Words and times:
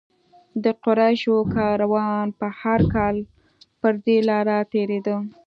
د 0.63 0.65
قریشو 0.83 1.37
کاروان 1.55 2.25
به 2.39 2.47
هر 2.61 2.79
کال 2.93 3.15
پر 3.79 3.93
دې 4.05 4.17
لاره 4.29 4.57
تېرېده. 4.73 5.15